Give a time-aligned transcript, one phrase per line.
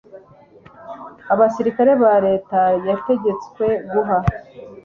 [1.33, 1.91] abasirikare
[2.25, 4.17] Leta yategetswe guha